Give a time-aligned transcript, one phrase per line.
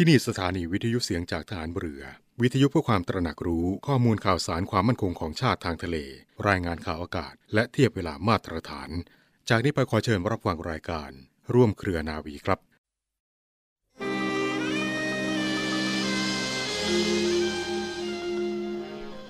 [0.00, 2.02] ที่นี่สถานีวิทยุเสียงจากฐานเรือ
[2.42, 5.96] วิทยุเพื่อความตระหนักรู้ข้อมูลข่าวสารความมั่นคงของชาติทางทะเล
[6.48, 8.90] รายงานข่าวอากาศ และเทียบเวลามาตรฐาน
[9.48, 11.10] จากนี้ไปขอเชิญรับฟังรายการ
[11.54, 12.58] ร่วมเครือนาวีครับ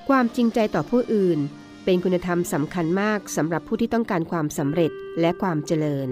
[0.08, 1.38] ความจริงใจต่อผู้อื่น
[1.84, 4.90] เป็นคุณธรรมสำคัญมากสำหรับผู้ที่ต้องการความสำเร็จ
[5.20, 6.08] และความเจริญ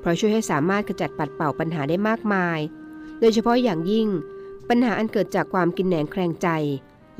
[0.00, 2.60] เพราะช่วยให้สามารถกระจัดปัดเป่าปัญหาได้มากมาย
[3.24, 4.08] ดยเฉพาะอย่างยิ่ง
[4.68, 6.48] ปัญหาอันเกิดจากความกินแหนงแคลงใจ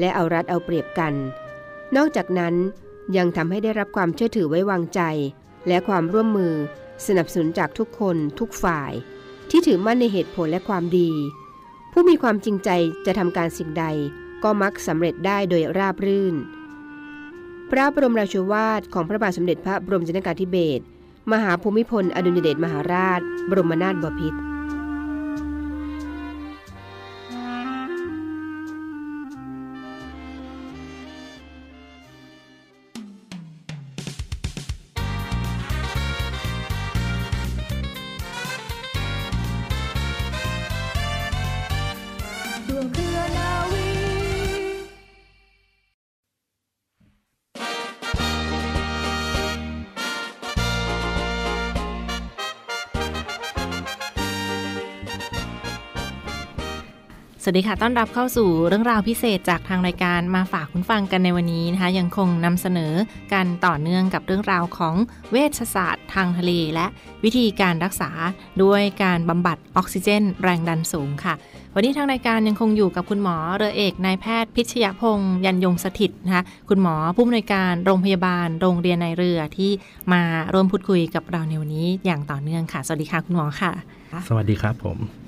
[0.00, 1.14] และเอารัดเอาเปรียบกัน
[1.96, 2.54] นอกจากนั้น
[3.16, 5.00] ยังทำให้ได้รับความเชื่อถือไว้วางใจ
[5.68, 6.54] และความร่วมมือ
[7.06, 8.92] สนับสนุนจากทุกคนทุกฝ่าย
[9.50, 11.10] ที่ถือมั่นในเหตุผลและความดี
[11.92, 12.70] ผู้มีความจริงใจ
[13.06, 13.84] จะทำการสิ่งใด
[14.42, 16.34] ก็มักสำเร็จได้โดยราบรื่น
[17.70, 20.84] พระบรมราชวาทของพระบาทสมเด็จพระบรมชนกาธิเบศร
[21.32, 24.53] มหาภูมิพลอดุลยเดชมหาราช บรมนาถบพิตร
[57.46, 62.92] สวัสดีค่ะ ต้อนรับเข้าสู่เรื่องราวพิเศษจากทางรายการมาฝากคุณฟังกันในวันนี้นะคะ ยังคงนำเสนอ
[63.34, 64.94] การต่อเนื่องกับเรื่องราวของ
[65.30, 66.86] เวชศาสตร์ทางทะเล และ
[67.24, 68.10] วิธีการรักษา
[68.62, 71.34] ด้วยการบำบัดออกซิเจน แรงดันสูงค่ะ
[71.74, 79.70] วันนี้ทางรายการยังคงอยู่กับคุณหมอเรือเอกนายแพทย์พิชยพงษ์ยันยงสถิตนะคะคุณหมอผู้อำนวยการโรงพยาบาลโรงเรียนในเรือที่
[80.12, 83.72] มาร่วมพูดคุยกับเราในวันนี้อย่างต่อเนื่องค่ะ สวัสดีค่ะคุณหมอค่ะ
[84.28, 85.23] สวัสดีครับผม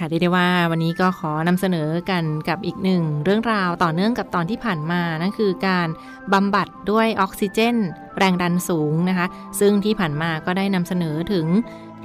[0.00, 5.88] ค่ะเรียกได้ว่าวันนี้ก็ขอนำเสนอกันกับอีกหนึ่งเรื่องราวต่อเนื่องกับตอนที่ผ่านมานั่นคือการ
[6.32, 7.76] บำบัดด้วยออกซิเจน
[8.18, 9.26] แรงดันสูงนะคะ
[9.60, 11.46] ซึ่งที่ผ่านมาก็ได้นำเสนอถึง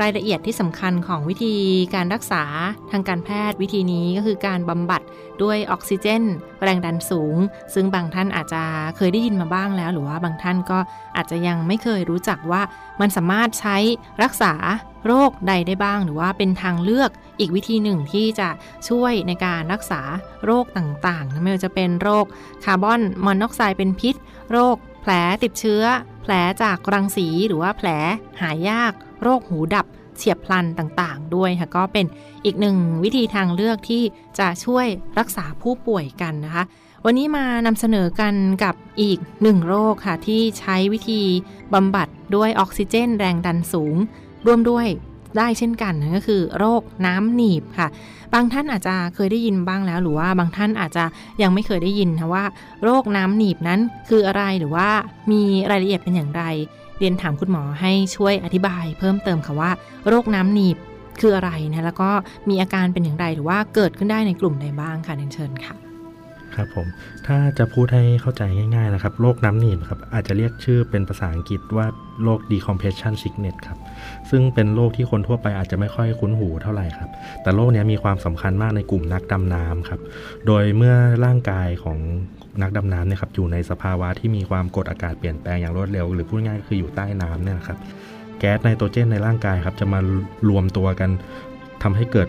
[0.02, 1.56] รายละเอียดที่สำคัญของวิธี
[1.96, 2.44] การรักษา
[2.92, 5.02] ทางการแพทย์วิธีนี้ก็คือการบำบัด
[5.44, 6.24] ด้วยออกซิเจน
[6.64, 7.38] แรงดันสูง
[7.74, 8.64] ซึ่งบางท่านอาจจะ
[8.98, 10.80] เคยได้ยินมาบ้างแล้ว หรือว่าบางท่านก็
[11.16, 12.62] อาจจะยังไม่เคยรู้จักว่า
[13.02, 13.78] มันสามารถใช้
[14.24, 14.54] รักษา
[15.08, 18.50] โรคใดได้บ้าง หรือว่าเป็นทางเลือกอีกวิธีหนึ่งที่จะ
[18.90, 20.02] ช่วยในการรักษา
[20.46, 22.26] โรคต่างๆ ไม่ว่าจะเป็นโรค
[22.66, 24.16] คาร์บอนมอนอกไซด์เป็นพิษ
[24.52, 24.76] โรค
[25.08, 25.84] แผลติดเชื้อ
[26.22, 26.34] แผล
[26.64, 27.90] จากรังสีหรือว่าแผล
[28.42, 29.86] หายาก โรคหูดับ
[30.18, 32.06] เฉียบพลันต่างๆ ด้วยค่ะก็เป็น
[32.46, 34.04] อีกหนึ่งวิธีทางเลือกที่
[34.40, 34.88] จะช่วย
[35.20, 36.64] รักษาผู้ป่วยกันนะคะ
[37.06, 41.22] วันนี้มานำเสนอกันกับอีกหนึ่งโรคค่ะที่ใช้วิธี
[41.74, 43.96] บำบัดด้วยออกซิเจนแรงดันสูง
[44.46, 44.88] ร่วมด้วย
[45.38, 47.88] ได้เช่นกันนะก็คือ โรคน้ำหนีบค่ะ
[48.34, 51.06] บางท่านอาจจะเคยได้ยินบ้างแล้ว หรือว่าบางท่านอาจจะ
[51.42, 52.46] ยังไม่เคยได้ยินนะว่า
[52.84, 53.80] โรคน้ำหนีบนั้น
[54.10, 54.88] คืออะไรหรือว่า
[55.32, 55.42] มี
[55.72, 56.44] รายละเอียดเป็นอย่างไร
[57.00, 59.72] เรียนถามคุณหมอให้ช่วยอธิบาย เพิ่มเติมค่ะว่า
[60.08, 60.78] โรคน้ำหนีบ
[61.22, 62.10] คืออะไรนะแล้วก็
[62.50, 65.85] มีอาการเป็นอย่างไรหรือว่าเกิดขึ้นได้ในกลุ่มใดบ้างค่ะเรียนเชิญค่ะ
[66.56, 66.88] ครับผม
[67.28, 68.44] ถ้าจะพูดให้เข้าใจ
[68.76, 71.88] ง่ายๆนะครับโรคน้ำหนีบครับอาจจะเรียกชื่อเป็นภาษาอังกฤษว่า
[72.24, 73.80] โรค decompression sickness ครับ
[74.30, 77.10] ซึ่งเป็นโรคที่คนทั่วไปอาจจะไม่ค่อยคุ้นหูเท่าไหร่ครับ
[77.42, 80.00] แต่โรคนี้มีความสำคัญมากในกลุ่มนักดำน้ำครับ
[80.48, 80.96] โดยเมื่อ
[81.26, 81.98] ร่างกายของ
[82.62, 87.78] นักดำน้ำเนี่ยครับอยู่ในสภาวะที่มีความกดอากาศเปลี่ยนแปลงอย่างรวดเร็ว หรือพูดง่ายๆก็คืออยู่ใต้น้ำเนี่ยนะครับ
[88.40, 90.00] แก๊สไนโตรเจนในร่างกายครับจะมา
[90.50, 91.10] รวมตัวกัน
[91.84, 92.28] ทำให้เกิด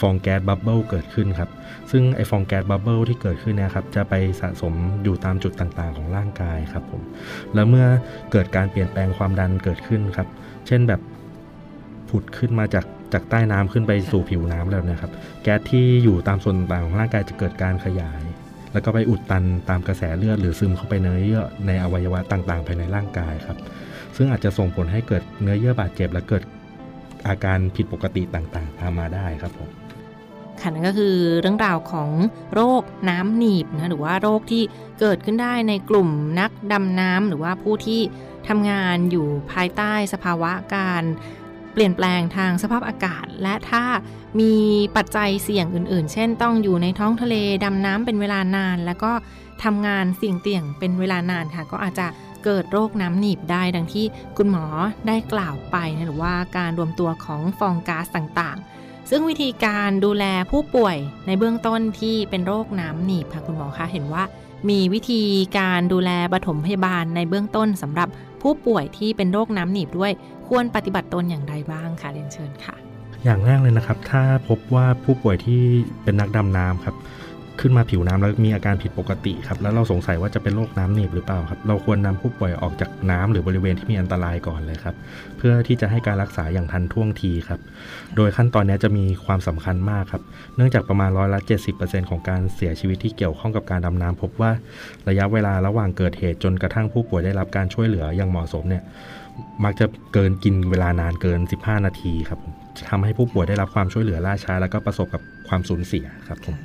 [0.00, 1.50] ฟองแก๊ส bubble เกิดขึ้นครับ
[1.90, 7.02] ซึ่งไอฟองแก๊ส bubble ที่เกิดขึ้นนะครับจะไปสะสมอยู่ตามจุดต่างๆ ของร่างกายครับผม
[7.54, 7.86] แล้วเมื่อ
[8.32, 10.28] เกิดการเปลี่ยนแปลงความดันเกิดขึ้นครับ
[10.66, 11.00] เช่นแบบ
[12.10, 15.12] ผุดขึ้นมาจากจากใต้น้ำขึ้นไปสู่ผิวน้ำแล้วนะครับ
[15.42, 18.22] แก๊สที่อยู่ตามส่วนต่างๆของร่างกายจะเกิดการขยาย
[18.72, 23.58] แล้วก็ไปอุดตันตามกระแสเลือดหรือซึมเข้าไปเนื้อเยื่อในอวัยวะต่างๆ ภายในร่างกายครับ
[24.16, 26.42] ซึ่งอาจจะส่งผลให้เกิดเนื้อเยื่อบาดเจ็บ และเกิด
[27.28, 29.70] อาการผิดปกติต่างๆ ตามมาได้ครับผม
[30.62, 32.10] ค่ะนั่นก็คือเรื่องราวของ
[32.54, 34.62] โรคน้ำหนีบนะหรือว่าโรคที่
[35.00, 36.08] เกิดขึ้นได้ในกลุ่ม
[36.40, 38.00] นักดำน้ำหรือว่าผู้ที่
[38.48, 41.02] ทำงานอยู่ภายใต้สภาวะการ
[41.72, 43.84] เปลี่ยนแปลงทางสภาพอากาศ และถ้า
[44.40, 44.54] มี
[44.96, 47.34] ปัจจัยเสี่ยงอื่น ๆ เช่น ต้องอยู่ในท้องทะเล
[47.64, 49.12] ดำน้ำเป็นเวลานาน แล้วก็
[49.64, 52.06] ทำงานเสี่ยงเตี่ยงเป็นเวลานานค่ะ ก็อาจจะ
[52.44, 54.04] เกิดโรคน้ำหนีบได้ดังที่
[54.36, 54.64] คุณหมอ
[55.06, 58.77] ได้กล่าวไปนะหรือว่าการรวมตัวของฟองก๊าซต่างๆ
[59.10, 60.96] ซึ่งวิธีการดูแลผู้ป่วย
[61.26, 64.24] ในเบื้องต้นที่เป็นโรคน้ำหนีบค่ะคุณหมอคะเห็นว่า
[64.68, 65.22] มีวิธี
[65.58, 68.08] การดูแลปฐมพยาบาลในเบื้องต้นสำหรับ
[68.42, 70.12] ผู้ป่วยที่เป็นโรคน้ำหนีบด้วย
[70.48, 72.76] ควรปฏิบัติตนอย่างไรบ้างคะเรียนเชิญค่ะ
[73.24, 75.62] อย่างแรกเลยนะครับ ถ้าพบว่าผู้ป่วยที่
[76.02, 76.94] เป็นนักดำน้ำครับ
[77.60, 84.94] ขึ้นมาผิวน้ำแล้วมีอาการผิดปกติครับแล้วเราสงสัยว่าจะเป็นโรคน้ำหนีบหรือเปล่าครับเราควรนำผู้ป่วยออกจากน้ำหรือบริเวณที่มีอันตรายก่อนเลยครับ
[85.38, 87.60] เพื่อที่จะให้การรักษาอย่างทันท่วงทีครับ
[88.16, 90.22] โดยขั้นตอนนี้จะมีความสำคัญมากครับ
[90.56, 91.40] เนื่องจากประมาณร้อยละ
[91.74, 94.50] 70%ของการเสียชีวิตที่เกี่ยวข้องกับการดำน้ำพบว่า
[95.08, 98.84] ระยะเวลาระหว่างเกิดเหตุจนกระทั่งผู้ป่วยได้รับการช่วยเหลืออย่างเหมาะสมเนี่ย
[99.64, 106.56] มักจะเกินกินเวลานานเกิน 15 นาทีครับผมจะทำให้ผู้ป่วยได้รับความช่วยเหลือล่าช้า แล้วก็ประสบกับความสูญเสียครับผม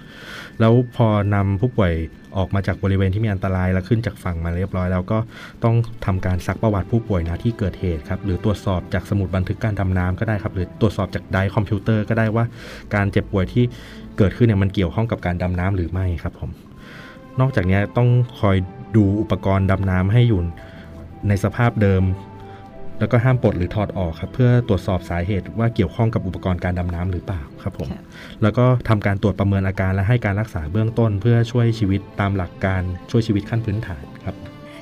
[0.59, 1.93] แล้วพอนำผู้ป่วย
[2.37, 5.19] ออกมาจากบริเวณที่มีอันตรายแล้วขึ้นจากฝั่งมาเรียบร้อย แล้วก็
[5.63, 5.75] ต้อง
[6.05, 12.45] ทำการซักประวัติผู้ป่วยนะที่เกิดเหตุครับหรือตรวจสอบจากสมุดบันทึกการดำน้ำก็ได้ครับหรือตรวจสอบจากไดคอมพิวเตอร์ก็ได้ว่า
[12.95, 13.63] การเจ็บป่วยที่
[14.17, 16.49] เกิดขึ้นเนี่ยมันเกี่ยวข้องกับการดำน้ำหรือไม่ครับผม
[17.39, 18.09] นอกจากนี้ต้อง
[18.39, 18.57] คอย
[18.95, 20.41] ดูอุปกรณ์ดำน้ำให้อยู่
[21.27, 22.03] ในสภาพเดิม
[22.99, 28.01] แล้วก็ห้ามปลดหรือถอดออกครับเพื่อตรวจสอบสาเหตุว่าเกี่ยวข้องกับอุปกรณ์การดำน้ำหรือเปล่าครับผมค่ะ
[28.41, 32.81] แล้วก็ทำการตรวจประเมินอาการและให้การรักษาเบื้องต้น เพื่อช่วยชีวิตตามหลักการ
[33.11, 34.35] ช่วยชีวิตขั้นพื้นฐานครับ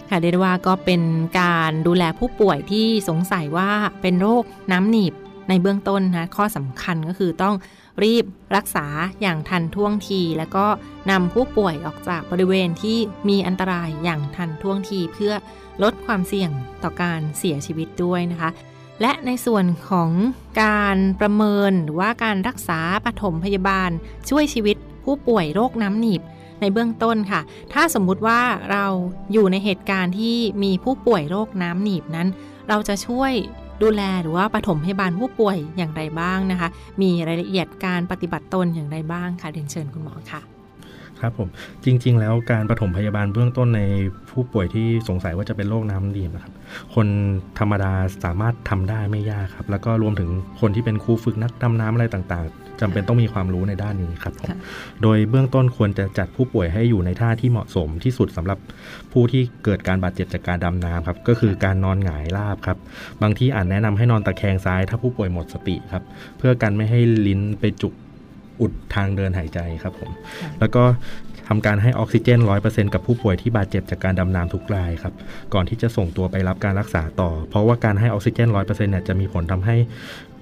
[0.09, 1.01] ค่ะเรียกได้ว่าก็เป็น
[1.41, 3.69] การดูแลผู้ป่วยที่สงสัยว่า
[4.01, 5.13] เป็นโรคน้ำหนีบ
[5.49, 7.55] ในเบื้องต้นนะข้อสำคัญก็คือต้อง
[8.03, 8.25] รีบ
[8.55, 8.85] รักษา
[9.21, 10.65] อย่างทันท่วงที แล้วก็
[11.11, 12.97] นำผู้ป่วยออกจากบริเวณที่
[13.29, 15.33] มีอันตรายอย่างทันท่วงที เพื่อ
[15.83, 16.51] ลดความเสี่ยง
[16.83, 18.49] ต่อการเสียชีวิตด้วยนะคะ
[19.01, 20.11] และในส่วนของ
[20.63, 23.89] การประเมินหรือว่าการรักษาปฐมพยาบาล
[24.29, 26.21] ช่วยชีวิตผู้ป่วยโรคน้ำหนีบ
[26.61, 27.41] ในเบื้องต้นค่ะ
[27.73, 28.85] ถ้าสมมุติว่าเรา
[29.31, 32.27] อยู่ในเหตุการณ์ที่มีผู้ป่วยโรคน้ำหนีบนั้น
[32.69, 33.33] เราจะช่วย
[33.83, 36.69] ดูแลหรือว่าปฐมพยาบาลผู้ป่วยอย่างไรบ้างนะคะ
[37.01, 40.60] มีรายละเอียดการปฏิบัติตนอย่างไรบ้างคะเรียนเชิญคุณหมอค่ะ
[41.21, 41.49] ครับผม
[41.85, 43.81] จริง ๆ แล้วการปฐมพยาบาลเบื้องต้นใน
[44.29, 46.53] ผู้ป่วยที่สงสัยว่าจะเป็นโรคน้ำดีนะครับ
[46.95, 47.07] คน
[47.59, 50.29] ธรรมดาสามารถทำได้ไม่ยากครับ แล้วก็รวมถึง
[50.61, 54.57] คนที่เป็นครูฝึกนักดำน้ำอะไรต่างๆจำเป็นต้องมีความรู้ในด้านนี้ครับผมค่ะ
[55.01, 58.57] โดยเบื้องต้นควรจะจัดผู้ป่วยให้อยู่ในท่าที่เหมาะสมที่สุดสำหรับ
[59.11, 62.77] ผู้ที่เกิดการบาดเจ็บจากการดำน้ำครับก็คือการนอนหงายราบครับ
[63.21, 66.03] บางที่อาจแนะนำให้นอนตะแคงซ้าย ถ้าผู้ป่วยหมดสติครับ
[66.37, 67.93] เพื่อกันไม่ให้ลิ้นไปจุก
[68.61, 70.11] อุดทางเดินหายใจครับผม
[70.41, 70.83] ค่ะแล้วก็
[71.47, 75.13] ทำการให้ออกซิเจน 100%กับผู้ป่วยที่บาดเจ็บจากการดำน้ำทุกรายครับ
[75.53, 79.75] ก่อนที่จะส่งตัวไปรับการรักษาต่อ เพราะว่าการให้ออกซิเจน 100%เนี่ยจะมีผลทำให้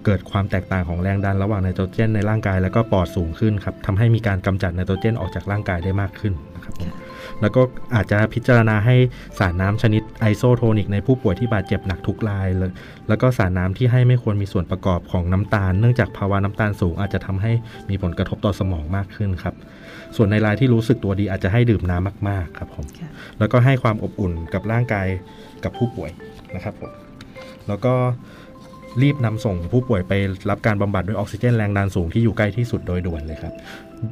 [0.06, 7.09] เกิดความแตกต่างของแรงดันระหว่างไนโตรเจนในร่างกายแล้วก็ปอดสูงขึ้นครับทำให้มีการกำจัดไนโตรเจนออกจากร่างกายได้มากขึ้นนะครับผมค่ะ
[7.42, 7.62] แล้วก็
[7.96, 8.96] อาจจะพิจารณาให้
[9.40, 12.72] สารน้ำชนิดไอโซโทนิกในผู้ป่วยที่บาดเจ็บหนักทุกรายเลย
[13.08, 17.52] แล้วก็สารน้ำที่ให้ไม่ควรมีส่วนประกอบของน้ำตาล เนื่องจากภาวะน้ำตาลสูงอาจจะทำให้
[17.90, 19.56] มีผลกระทบต่อสมองมากขึ้นครับ
[20.16, 23.10] ส่วนในรายที่รู้สึกตัวดีอาจจะให้ดื่มน้ำมาก ๆ ครับผมค่ะ
[23.40, 25.08] แล้วก็ให้ความอบอุ่นกับร่างกาย
[25.64, 26.10] กับผู้ป่วย
[26.56, 26.92] นะครับผม
[27.68, 27.94] แล้วก็
[29.02, 30.14] รีบนำส่งผู้ป่วยไป
[30.50, 33.54] รับการบำบัดด้วยออกซิเจนแรงดันสูงที่อยู่ใกล้ที่สุดโดยด่วนเลยครับ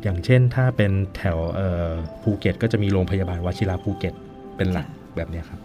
[0.03, 1.91] อย่างเช่นถ้าเป็นแถวเอ่อ
[2.21, 4.13] ภูเก็ต ก็จะมีโรงพยาบาลวชิระภูเก็ต
[4.57, 5.59] เป็นหลักแบบเนี้ยครับ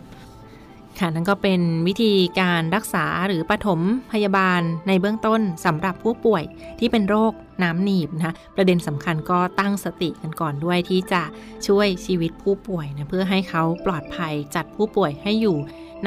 [0.99, 3.81] ค่ะนั่นก็เป็นวิธีการรักษาหรือปฐม
[4.13, 6.43] พยาบาลในเบื้องต้นสำหรับผู้ป่วย
[6.79, 7.33] ที่เป็นโรค
[7.63, 11.23] น้ำหนีบนะคะประเด็นสำคัญก็ตั้งสติกันก่อนด้วยที่จะ
[11.67, 15.57] ช่วยชีวิตผู้ป่วยนะเพื่อให้เขาปลอดภัยจัดผู้ป่วยให้อยู่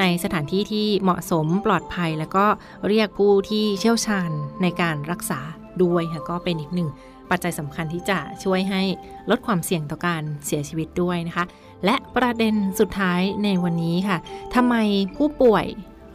[0.00, 2.46] ในสถานที่ที่เหมาะสมปลอดภัย แล้วก็
[2.88, 4.30] เรียกผู้ที่เชี่ยวชาญ
[4.62, 5.40] ในการรักษา
[5.82, 6.88] ด้วยค่ะก็เป็นอีกหนึ่ง
[7.30, 8.82] ปัจจัยสำคัญที่จะช่วยให้
[9.30, 11.44] ลดความเสี่ยงต่อการเสียชีวิตด้วยนะคะ
[11.84, 14.18] และประเด็นสุดท้ายในวันนี้ค่ะ
[14.54, 14.74] ทำไม
[15.16, 15.66] ผู้ป่วย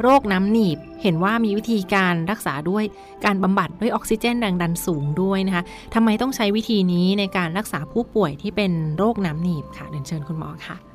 [0.02, 2.84] โรคน้ำหนีบ เห็นว่ามีวิธีการรักษาด้วย
[3.26, 5.64] การบำบัดด้วยออกซิเจนแรงดันสูงด้วยนะคะ
[5.96, 10.91] ทำไมต้องใช้วิธีนี้ในการรักษาผู้ป่วยที่เป็นโรคน้ำหนีบค่ะเดินเชิญคุณหมอค่ะ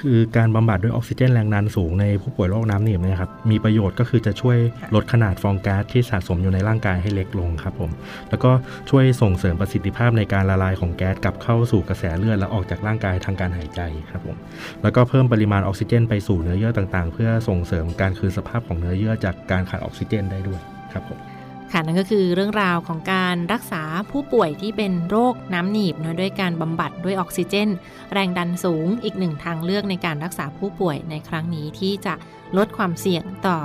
[0.00, 4.58] คือการบำบัดด้วยออกซิเจนแรงดันสูงในผู้ป่วยโรคน้ำหนีบเนะครับมีประโยชน์ก็คือจะช่วย
[4.94, 7.90] ลดขนาดฟองก๊าซที่สะสมอยู่ในร่างกายให้เล็กลงครับผม
[8.30, 8.50] แล้วก็
[8.90, 13.80] ช่วยส่งเสริมประสิทธิภาพในการละลายของแก๊สกลับเข้าสู่กระแสเลือดและออกจากร่างกายทางการหายใจ
[14.10, 14.36] ครับผม
[14.82, 20.60] แล้วก็เพิ่มปริมาณออกซิเจนไปสู่เนื้อเยื่อต่างๆ เพื่อส่งเสริมการคืนสภาพของเนื้อเยื่อจากการขาดออกซิเจนได้ด้วย
[20.92, 21.29] ครับผม
[21.72, 27.68] ค่ะนั่นก็คือเรื่องราวของการรักษาผู้ป่วยที่เป็นโรคน้ำหนีบนะด้วยการบำบัดด้วยออกซิเจน
[28.12, 32.14] แรงดันสูงอีกหนึ่งทางเลือกในการรักษาผู้ป่วยในครั้งนี้ที่จะ
[32.56, 33.58] ลดความเสี่ยงต่อ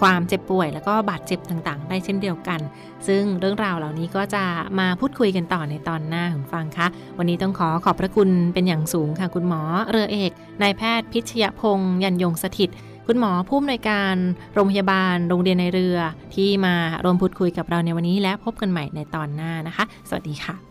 [0.00, 2.60] ความเจ็บป่วยแล้วก็บาดเจ็บต่างๆ ได้เช่นเดียวกัน
[3.06, 4.44] ซึ่งเรื่องราวเหล่านี้ก็จะ
[4.78, 6.86] มาพูดคุยกันต่อในตอนหน้าคุณฟังคะ
[7.18, 10.32] วันนี้ต้องขอขอบพระคุณเป็นอย่างสูงค่ะ คุณหมอเรือเอก
[10.62, 12.70] นายแพทย์พิชยพงษ์ยันยงสถิต
[13.06, 14.14] คุณหมอผู้อำนวยการ
[14.54, 15.98] โรงพยาบาล โรงเรียนในเรือ
[16.34, 20.69] ที่มาร่วมพูดคุยกับเราในวันนี้และพบกันใหม่ในตอนหน้านะคะ สวัสดีค่ะ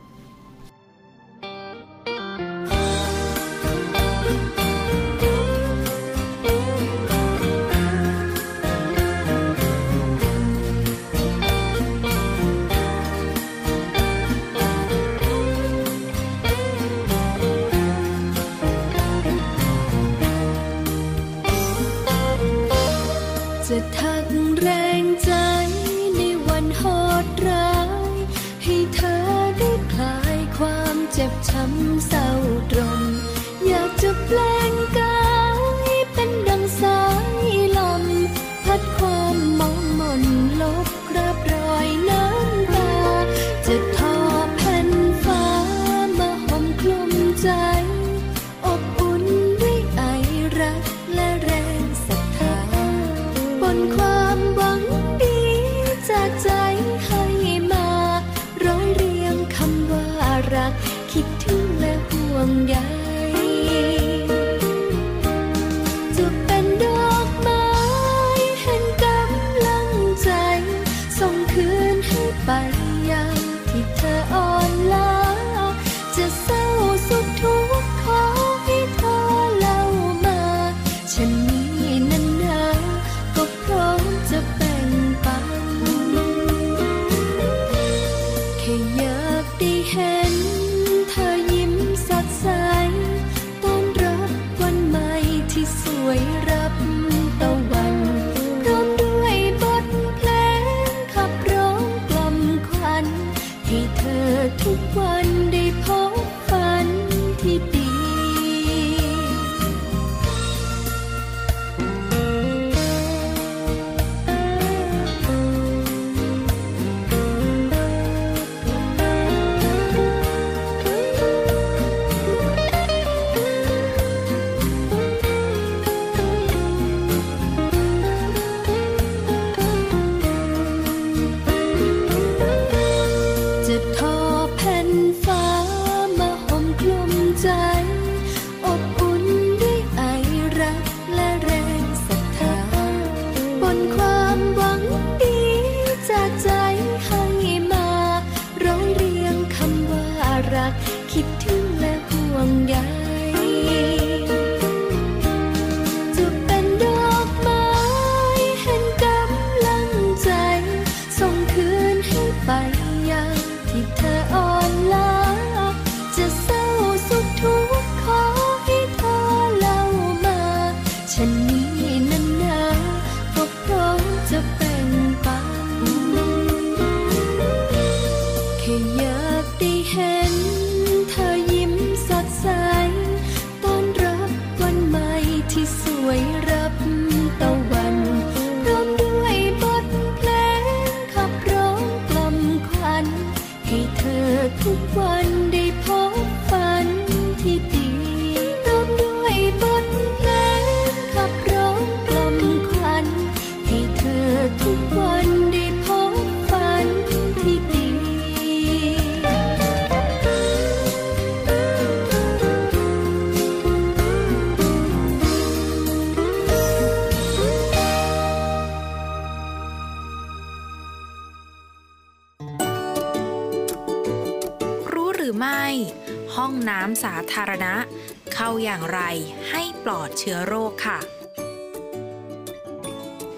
[229.83, 230.99] ปลอดเชื้อโรคค่ะ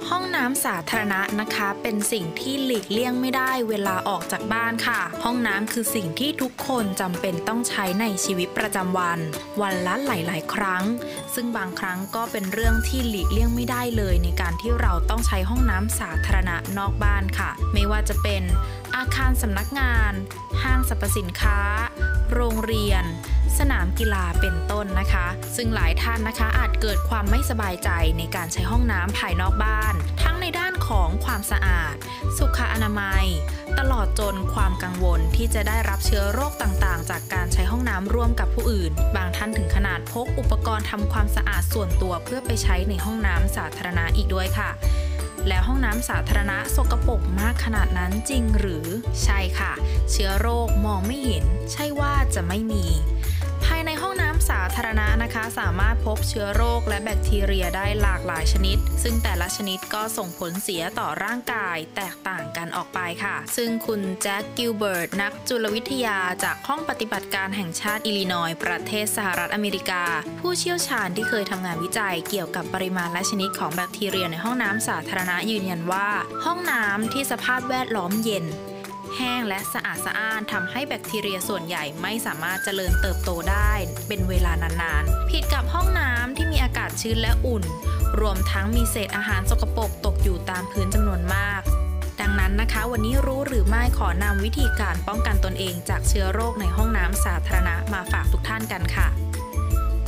[0.09, 9.19] ห้องน้ำสาธารณะนะคะ เป็นสิ่งที่หลีกเลี่ยงไม่ได้เวลาออกจากบ้านค่ะ ห้องน้ำคือสิ่งที่ทุกคนจำเป็นต้องใช้ในชีวิตประจำวัน
[9.61, 10.83] วันละหลาย ๆ ครั้ง
[11.33, 18.43] ซึ่งบางครั้งก็เป็นเรื่องที่หลีกเลี่ยงไม่ได้เลย ในการที่เราต้องใช้ห้องน้ำสาธารณะนอกบ้านค่ะ ไม่ว่าจะเป็น
[18.95, 20.13] อาคารสำนักงาน
[20.63, 21.59] ห้างสรรพสินค้า
[22.33, 23.03] โรงเรียน
[23.59, 29.93] สนามกีฬาเป็นต้นนะคะ ซึ่งหลายท่านนะคะอาจเกิดความไม่สบายใจในการใช้ห้องน้ำภายนอกบ้าน
[30.23, 31.95] ทั้งในด้านของความสะอาด
[32.37, 33.25] สุขอนามัย
[33.79, 44.71] ตลอดจนความกังวลที่จะได้รับเชื้อโรคต่างๆ จากการใช้ห้องน้ำร่วมกับผู้อื่น บางท่านถึงขนาดพกอุปกรณ์ทำความสะอาดส่วนตัวเพื่อไปใช้ในห้องน้ำสาธารณะอีกด้วยค่ะ
[45.47, 48.85] แล้วห้องน้ำสาธารณะสกปรกมากขนาดนั้นจริงหรือ
[49.23, 49.73] ใช่ค่ะ
[50.11, 52.85] เชื้อโรคมองไม่เห็น ใช่ว่าจะไม่มี
[54.49, 70.03] สาธารณะนะคะ สามารถพบเชื้อโรคและแบคทีเรียได้หลากหลายชนิด ซึ่งแต่ละชนิดก็ส่งผลเสียต่อร่างกายแตกต่างกันออกไปค่ะ ซึ่งคุณแจ็คกิลเบิร์ตนักจุลวิทยาจากห้องปฏิบัติการแห่งชาติอิลลินอยส์ประเทศสหรัฐอเมริกา
[70.39, 76.09] ผู้เชี่ยวชาญที่เคยทำงานวิจัยเกี่ยวกับปริมาณและชนิดของแบคทีเรียในห้องน้ำสาธารณะยืนยันว่า
[76.45, 78.45] ห้องน้ำที่สภาพแวดล้อมเย็น
[79.17, 83.71] แห้งและสะอาดสะอ้านทำให้แบคทีเรียส่วนใหญ่ไม่สามารถเจริญเติบโตได้
[84.07, 87.63] เป็นเวลานานๆ ผิดกับห้องน้ำที่มีอากาศชื้นและอุ่น
[88.19, 91.61] รวมทั้งมีเศษอาหารสกปรกตกอยู่ตามพื้นจำนวนมาก
[92.19, 99.07] ดังนั้นนะคะ วันนี้รู้หรือไม่ขอนำวิธีการป้องกันตนเองจากเชื้อโรคในห้องน้ำสาธารณะมาฝากทุกท่านกันค่ะ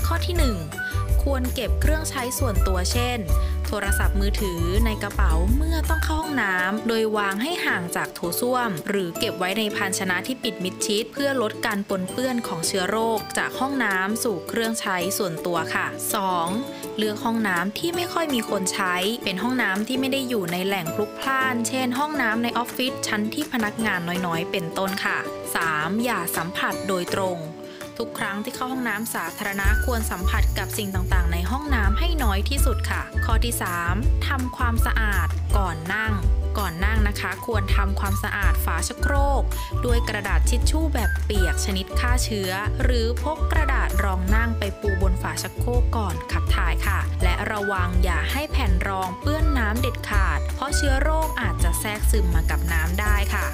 [0.06, 0.93] ข้อที่ 1
[1.24, 3.20] ควรเก็บเครื่องใช้ส่วนตัวเช่น
[3.68, 15.88] โทรศัพท์มือถือในกระเป๋าเมื่อต้องเข้าห้องน้ำโดยวางให้ห่างจากโถส้วม หรือเก็บไว้ในภาชนะที่ปิดมิดชิด เพื่อลดการปนเปื้อนของเชื้อโรค จากห้องน้ำสู่เครื่องใช้ส่วนตัวค่ะ
[16.42, 16.98] 2.
[16.98, 25.18] เลือกห้องน้ำที่ไม่ค่อยมีคนใช้ เป็นห้องน้ำที่ไม่ได้อยู่ในแหล่งพลุกพล่าน เช่น ห้องน้ำในออฟฟิศชั้นที่พนักงานน้อยๆ เป็นต้นค่ะ
[25.62, 26.04] 3.
[26.04, 27.38] อย่าสัมผัสโดยตรง
[27.98, 33.54] ทุกครั้งที่เข้าห้องน้ำสาธารณะควรสัมผัสกับสิ่งต่างๆ ในห้องน้ำให้น้อยที่สุดค่ะ ข้อที่
[33.90, 34.28] 3.
[34.28, 36.14] ทำความสะอาดก่อนนั่ง
[36.58, 39.44] ก่อนนั่งนะคะ ควรทำความสะอาดฝาชักโครก
[39.86, 42.52] ด้วยกระดาษทิชชู่แบบเปียกชนิดฆ่าเชื้อ
[42.84, 53.46] หรือพกกระดาษรองนั่งไปปูบนฝาชักโครกก่อนขับถ่ายค่ะ และระวังอย่าให้แผ่นรองเปื้อนน้ำเด็ดขาด เพราะเชื้อโรคอาจจะแทรกซึมมากับน้ำได้ค่ะ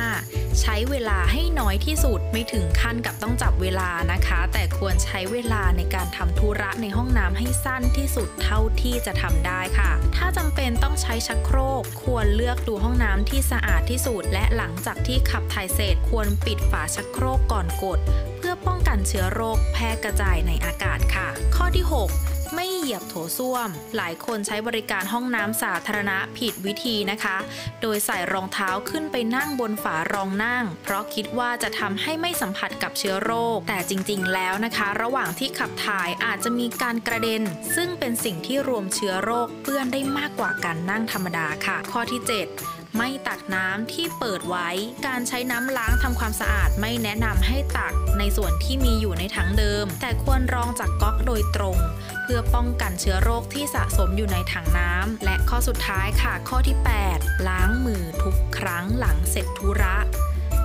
[0.00, 0.60] 5.
[0.60, 17.98] ใช้เวลาให้น้อยที่สุดไม่ถึงขั้นกับต้องจับเวลานะคะ แต่ควรใช้เวลาในการทำธุระในห้องน้ำให้สั้นที่สุดเท่าที่จะทำได้ค่ะ ถ้าจำเป็นต้องใช้ชักโครกควรเลือกลือกดูห้องน้ำที่สะอาดที่สุดและหลังจากที่ขับถ่ายเสร็จควรปิดฝาชักโครกก่อนกด
[18.36, 27.36] เพื่อป้องกันเชื้อโรคแพร่กระจายในอากาศค่ะ ข้อที่ 6 ไม่เหยียบโถส้วม หลายคนใช้บริการห้องน้ำสาธารณะผิดวิธีนะคะ
[27.80, 37.42] โดยใส่รองเท้าขึ้นไปนั่งบนฝารองนั่ง เพราะคิดว่าจะทำให้ไม่สัมผัสกับเชื้อโรค แต่จริงๆ แล้วนะคะ ระหว่างที่ขับถ่ายอาจจะมีการกระเด็น
[37.76, 44.68] ซึ่งเป็นสิ่งที่รวมเชื้อโรคเปื้อนได้มากกว่าการนั่งธรรมดาค่ะ ข้อที่ 7 ไม่ตักน้ำที่เปิดไว้
[45.06, 51.78] การใช้น้ำล้างทำความสะอาดไม่แนะนำให้ตักในส่วนที่มีอยู่ในถังเดิม แต่ควรรองจากก๊อกโดยตรง
[52.22, 56.76] เพื่อป้องกันเชื้อโรคที่สะสมอยู่ในถังน้ำและข้อสุดท้ายค่ะข้อที่
[57.12, 59.96] 8 ล้างมือทุกครั้งหลังเสร็จธุระ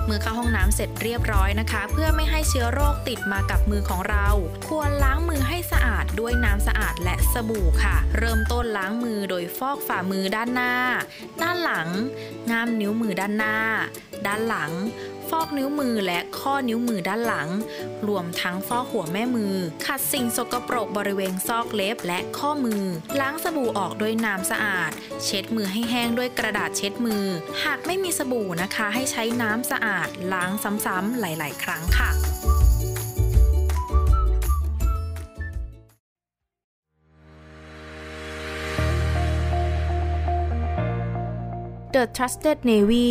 [0.08, 4.26] มื่อเข้าห้องน้ำเสร็จเรียบร้อยนะคะ เพื่อไม่ให้เชื้อโรคติดมากับมือของเรา
[4.68, 10.72] ควรล้างมือให้สะอาดด้วยน้ำสะอาดและสบู่ค่ะ เริ่มต้นล้างมือโดยฟอกฝ่ามือด้านหน้า
[11.42, 11.88] ด้านหลัง
[12.50, 13.56] ง่ามนิ้วมือด้านหน้า
[14.26, 14.70] ด้านหลัง
[15.30, 17.48] ฟอกนิ้วมือและข้อนิ้วมือด้านหลัง
[18.08, 19.54] รวมทั้งฟอกหัวแม่มือ
[19.86, 22.82] ขัดสิ่งสกปรกบริเวณซอกเล็บและข้อมือ
[23.20, 24.90] ล้างสบู่ออกด้วยน้ำสะอาด
[25.24, 27.24] เช็ดมือให้แห้งด้วยกระดาษเช็ดมือ
[27.64, 30.50] หากไม่มีสบู่นะคะ ให้ใช้น้ำสะอาด ล้าง
[30.86, 32.10] ซ้ำๆหลาย ๆ ครั้งค่ะ
[41.94, 43.10] The Trusted Navy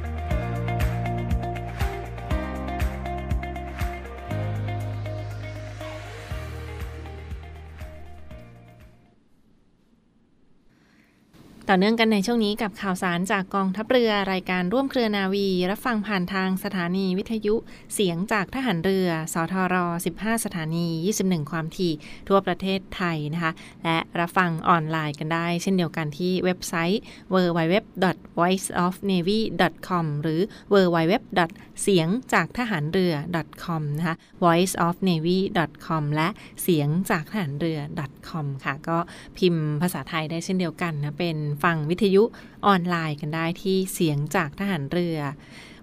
[11.69, 17.55] ต่อเนื่องกันในช่วงนี้กับข่าวสารจากกองทัพเรือรายการร่วมเครือนาวี รับฟังผ่านทางสถานีวิทยุ
[17.93, 19.75] เสียงจากทหารเรือ สทร
[20.13, 20.87] 15 สถานี
[21.19, 21.93] 21 ความถี่
[22.27, 23.51] ทั่วประเทศไทยนะคะ
[23.83, 27.01] และรับฟังออนไลน์กันได้ เช่นเดียวกันที่เว็บไซต์
[27.33, 30.41] www.voiceofnavy.com หรือ
[30.73, 31.13] www.
[31.83, 33.13] เสียงจากทหารเรือ
[33.63, 36.27] .com นะคะ voiceofnavy.com และ
[36.63, 37.79] เสียงจากทหารเรือ
[38.29, 38.97] .com ค่ะ ก็
[39.37, 42.23] พิมพ์ภาษาไทยได้เช่นเดียวกันนะเป็นฟังวิทยุ
[42.65, 45.17] ออนไลน์กันได้ที่เสียงจากทหารเรือ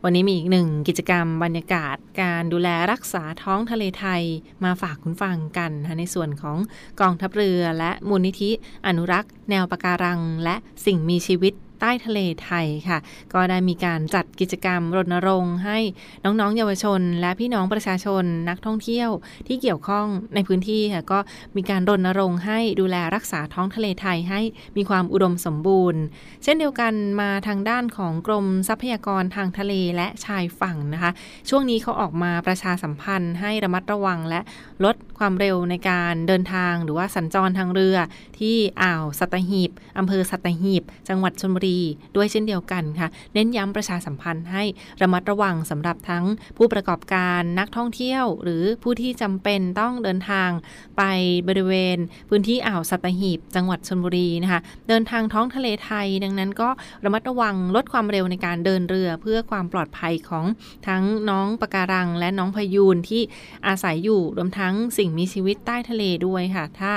[0.04, 4.22] วันนี้มีอีกหนึ่งกิจกรรมบรรยากาศการดูแลรักษาท้องทะเลไทย
[4.64, 6.56] มาฝากคุณฟังกันนะในส่วนของ
[7.00, 8.50] กองทัพเรือและมูลนิธิ
[8.86, 12.98] อนุรักษ์ แนวปะการัง และสิ่งมีชีวิต ใต้ทะเลไทยค่ะ
[13.32, 15.78] ก็ได้มีการจัดกิจกรรมรณรงค์ ให้
[16.24, 19.10] น้องๆ เยาวชน และพี่น้องประชาชนนักท่องเที่ยว
[19.46, 21.18] ที่เกี่ยวข้องในพื้นที่ค่ะก็
[21.56, 24.40] มีการรณรงค์ให้ดูแลรักษาท้องทะเลไทยให้
[24.76, 26.02] มีความอุดมสมบูรณ์
[26.44, 31.10] เช่นเดียวกันมาทางด้านของกรมทรัพยากรทางทะเลและชายฝั่งนะคะ
[31.48, 34.40] ช่วงนี้เขาออกมาประชาสัมพันธ์ให้ระมัดระวังและ
[34.84, 37.96] ลดความเร็วในการเดินทางหรือว่าสัญจรทางเรือ
[38.38, 41.80] ที่อ่าวสัตหีบอำเภอสัตหีบ จังหวัดชลบุรีรี
[42.16, 44.64] ด้วยเช่นเดียวกันค่ะ เน้นย้ำประชาสัมพันธ์ให้
[45.02, 46.24] ระมัดระวังสำหรับทั้ง
[46.56, 50.50] ผู้ประกอบการนักท่องเที่ยว หรือผู้ที่จำเป็นต้องเดินทาง
[50.98, 51.02] ไป
[51.48, 51.96] บริเวณ
[52.28, 56.68] พื้นที่อ่าวสัตหีบ จังหวัดชลบุรีนะคะเดินทางท้องทะเลไทย ดังนั้นก็
[57.04, 60.44] ระมัดระวังลดความเร็วในการเดินเรือเพื่อความปลอดภัยของ
[60.88, 63.22] ทั้งน้องปะการัง และน้องพยูนที่
[63.66, 66.92] อาศัยอยู่รวมทั้งสิ่งมีชีวิตใต้ทะเลด้วยค่ะ ถ้า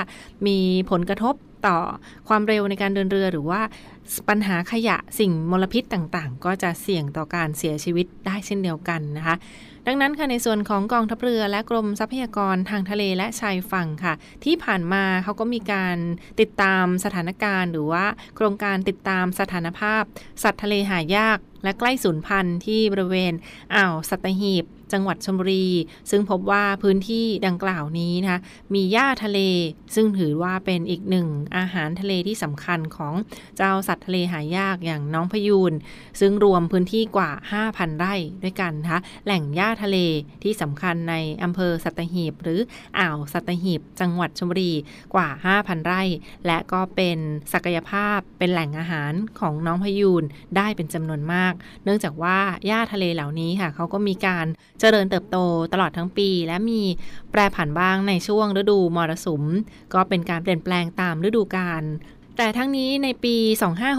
[0.46, 0.58] มี
[0.90, 1.34] ผลกระทบ
[1.66, 1.78] ต่อ
[2.28, 3.60] ความเร็วในการเดินเรือหรือว่า
[4.28, 9.36] ปัญหาขยะสิ่งมลพิษต่างๆ ก็จะเสี่ยงต่อการเสียชีวิตได้เช่นเดียวกันนะคะ
[9.86, 15.96] ดังนั้นค่ะในส่วนของกองทัพเรือและกรมทรัพยากรทางทะเลและชายฝั่งค่ะ ที่ผ่านมาเขาก็มีการ
[16.40, 18.04] ติดตามสถานการณ์ หรือว่า
[18.36, 20.02] โครงการติดตามสถานภาพ
[20.42, 23.32] สัตว์ทะเลหายาก และใกล้สูญพันธุ์ที่บริเวณ
[23.74, 25.68] อ่าวสัตหีบ จังหวัดชลบุรี
[26.10, 28.40] ซึ่งพบว่าพื้นที่ดังกล่าวนี้นะคะ
[28.74, 29.40] มีหญ้าทะเล
[29.94, 31.26] ซึ่งถือว่าเป็นอีกหนึ่ง
[31.56, 33.14] อาหารทะเลที่สำคัญของ
[33.56, 35.72] เจ้าสัตว์ทะเลหายากอย่างน้องพยูน
[36.20, 37.30] ซึ่งรวมพื้นที่กว่า
[37.64, 39.98] 5,000 ไร่ด้วยกันนะคะแหล่งหญ้าทะเล
[40.44, 42.60] ที่สำคัญในอำเภอสัตหีบ หรือ
[42.98, 44.72] อ่าวสัตหีบ จังหวัดชลบุรี
[45.14, 46.02] กว่า 5,000 ไร่
[46.46, 47.18] และก็เป็น
[47.52, 50.24] ศักยภาพเป็นแหล่งอาหารของน้องพยูน
[50.56, 51.52] ได้เป็นจำนวนมาก
[51.84, 54.46] เนื่องจากว่าหญ้าทะเลเหล่านี้ค่ะเขาก็มีการ
[54.84, 55.38] เจริญเติบโต
[55.72, 56.82] ตลอดทั้งปี และมี
[57.30, 59.42] แปรผันบ้างในช่วงฤดูมรสุม
[59.94, 61.82] ก็เป็นการเปลี่ยนแปลงตามฤดูกาล
[62.38, 63.36] แต่ทั้งนี้ในปี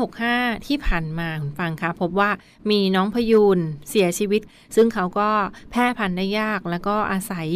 [0.01, 2.29] 2565 ที่ผ่านมาคุณฟังคะพบว่า
[2.69, 4.41] มีน้องพยูนเสียชีวิต
[4.75, 5.29] ซึ่งเขาก็
[5.71, 7.47] แพร่พันธุ์ได้ยากแล้วก็อาศัย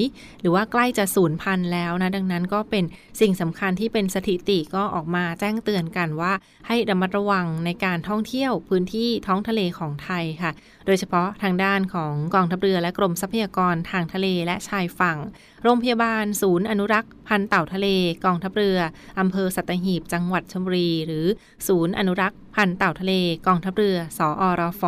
[0.42, 2.84] หรือว่าใกล้จะสูญพันธุ์แล้วนะ ดังนั้นก็เป็น
[3.22, 6.34] สิ่งสำคัญที่เป็นสถิติก็ออกมาแจ้งเตือนกันว่า
[6.68, 10.52] ให้ระมัดระวังในการท่องเที่ยวพื้นที่ท้องทะเลของไทยค่ะ
[10.88, 15.18] โดยเฉพาะทางด้านของกองทัพเรือและกรมทรัพยากรทางทะเลและชายฝั่ง
[15.64, 17.88] โรงพยาบาล ศูนย์อนุรักษ์ พันธุ์เต่าทะเล
[18.26, 18.80] กองทัพเรือ
[19.20, 21.26] อำเภอสัตหีบ จังหวัดชลบุรี หรือ
[21.68, 23.14] ศูนย์อนุรักษ์ พันธุ์เต่าทะเล
[23.48, 24.84] กองทัพเรือ สออรฟ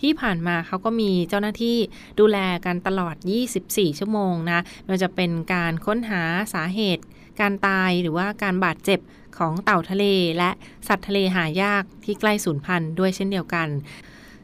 [0.00, 1.76] ที่ผ่านมาเขาก็มีเจ้าหน้าที่
[2.20, 3.14] ดูแลกันตลอด
[3.56, 6.22] 24 ชั่วโมงนะไม่ว่าจะเป็นการค้นหา
[6.54, 7.04] สาเหตุ
[7.40, 9.00] การตายหรือว่าการบาดเจ็บ
[9.38, 10.04] ของเต่าทะเล
[10.38, 10.50] และ
[10.88, 13.68] สัตว์ทะเลหายากที่ใกล้สูญพันธุ์ด้วยเช่นเดียวกัน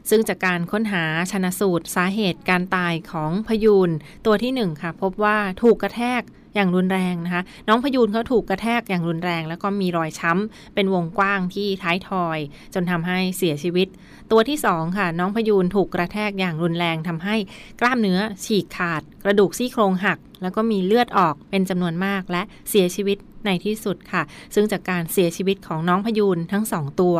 [0.09, 3.89] ซึ่งจากการค้นหาชนะสูตรสาเหตุการตายของพยูน
[4.25, 6.23] ตัวที่ 1 ค่ะ พบว่าถูกกระแทก
[6.55, 12.37] อย่างรุนแรงนะคะ น้องพยูนเขาถูกกระแทกอย่างรุนแรง แล้วก็มีรอยช้ำเป็นวงกว้างที่ท้ายทอย
[12.73, 13.87] จนทำให้เสียชีวิต
[14.31, 17.35] ตัวที่ 2 ค่ะ น้องพยูนถูกกระแทกอย่างรุนแรงทำให้
[17.81, 24.23] กล้ามเนื้อฉีกขาด กระดูกซี่โครงหัก แล้วก็มีเลือดออกเป็นจำนวนมากและเสียชีวิตในที่สุดค่ะ
[24.55, 27.17] ซึ่งจากการเสียชีวิตของน้องพยูนทั้งสองตัว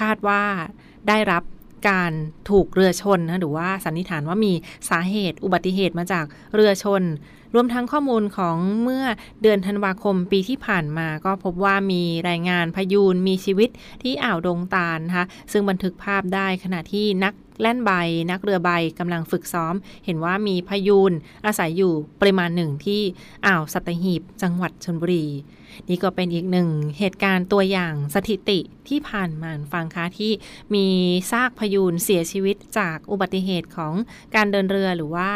[0.00, 0.42] คาดว่า
[1.08, 1.42] ได้รับ
[1.88, 2.10] การ
[2.50, 4.52] ถูกเรือชนนะหรือว่าสันนิษฐานว่ามี
[4.90, 7.02] สาเหตุอุบัติเหตุมาจากเรือชน
[7.54, 9.04] รวมทั้งข้อมูลของเมื่อ
[9.42, 13.70] เดือนธันวาคมปีที่ผ่านมา ก็พบว่ามีรายงานพยูนมีชีวิต
[14.02, 17.90] ที่อ่าวดงตาลนะคะซึ่งบันทึกภาพได้ขณะที่นักแล่นใบ
[18.30, 21.12] นักเรือใบกำลังฝึกซ้อม เห็นว่ามีพยูน
[21.46, 23.02] อาศัยอยู่ปริมาณหนึ่งที่
[23.46, 25.26] อ่าวสัตหีบจังหวัดชนบุรี
[25.88, 30.32] นี่ก็เป็นอีกหนึ่งเหตุการณ์ตัวอย่างสถิติที่ผ่านมาฟังคะที่
[30.74, 30.86] มี
[31.30, 33.94] ซากพยูนเสียชีวิตจากอุบัติเหตุของ
[34.34, 35.30] การเดินเรือหรือว่า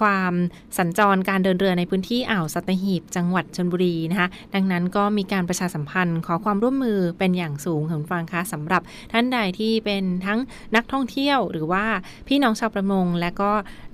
[0.00, 0.32] ความ
[0.78, 8.82] สัญจรการเดินเรือในพื้นที่อ่าวสัตหีบจังหวัดชนบุรีนะคะ ดังนั้นก็มีการประชาสัมพันธ์ขอความร่วมมือเป็นอย่างสูงคุณฟังคะสำหรับ
[9.12, 10.38] ท่านใดที่เป็นทั้ง
[10.76, 11.84] นักท่องเที่ยวหรือว่า
[12.28, 13.50] พี่น้องชาวประมง และก็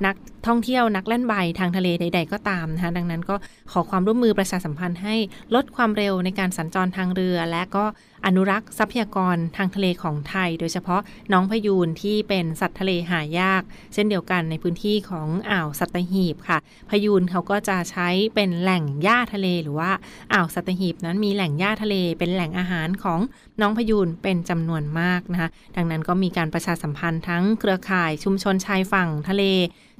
[0.07, 0.17] นัก
[0.47, 3.37] ท่องเที่ยวนักเล่นใบทางทะเลใด ๆ ก็ตามนะคะดังนั้นก็
[3.73, 5.15] ขอความร่วมมือประชาสัมพันธ์ให้
[5.55, 7.85] ลดความเร็วในการสัญจรทางเรือ และก็
[8.27, 11.01] อนุรักษ์ทรัพยากรทางทะเลของไทย โดยเฉพาะ
[11.33, 13.63] น้องพยูนที่เป็นสัตว์ทะเลหายาก
[13.95, 16.59] เช่นเดียวกันในพื้นที่ของอ่าวสัตหีบค่ะ
[16.91, 19.91] พยูนเขาก็จะใช้เป็นแหล่งหญ้าทะเล หรือว่า
[20.33, 23.21] อ่าวสัตหีบนั้นมีแหล่งหญ้าทะเล เป็นแหล่งอาหารของ
[23.61, 29.45] น้องพยูนเป็นจำนวนมากนะคะดังนั้นก็มีการประชาสัมพันธ์ทั้งเครือข่ายชุมชนชายฝั่งทะเล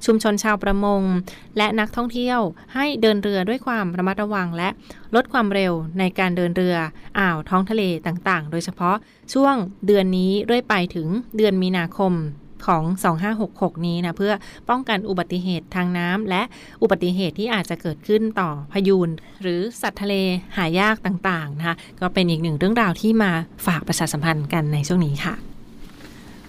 [0.05, 1.01] ชุมชนชาวประมง
[1.57, 2.39] และนักท่องเที่ยว
[2.75, 4.69] ให้เดินเรือด้วยความระมัดระวังและ
[5.15, 6.75] ลดความเร็วในการเดินเรือ
[7.19, 8.95] อ่าวท้องทะเลต่างๆ โดยเฉพาะ
[9.33, 9.55] ช่วง
[9.85, 11.07] เดือนนี้เรื่อยไปถึง
[11.37, 12.13] เดือนมีนาคม
[12.65, 12.83] ของ
[13.35, 14.33] 2566 นี้นะ เพื่อ
[14.69, 16.41] ป้องกันอุบัติเหตุทางน้ำและ
[16.81, 19.09] อุบัติเหตุที่อาจจะเกิดขึ้นต่อพยูน
[19.41, 20.15] หรือสัตว์ทะเล
[20.57, 23.31] หายากต่าง ๆ นะคะ ก็เป็นอีกหนึ่งเรื่องราวที่มา
[23.65, 25.56] ฝากประชาสัมพันธ์กันในช่วงนี้ค่ะ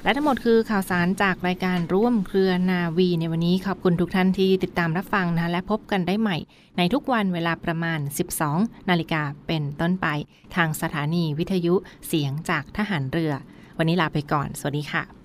[0.05, 6.37] และทั้งหมดคือข่าวสารจากรายการร่วมเครือนาวีในวันนี้ขอบคุณทุกท่านที่ติดตามรับฟังนะและพบกันได้ใหม่
[6.79, 8.01] ในทุกวันเวลาประมาณ
[8.45, 10.07] 12 นาฬิกาเป็นต้นไป
[10.57, 11.75] ทางสถานีวิทยุ
[12.07, 13.33] เสียงจากทหารเรือ
[13.79, 15.18] วันนี้ลาไปก่อน สวัสดีค่ะ